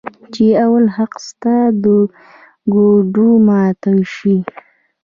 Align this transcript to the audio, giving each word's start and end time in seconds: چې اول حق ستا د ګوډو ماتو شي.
چې 0.33 0.45
اول 0.65 0.85
حق 0.95 1.13
ستا 1.27 1.57
د 1.83 1.85
ګوډو 2.73 3.29
ماتو 3.47 3.93
شي. 4.15 4.37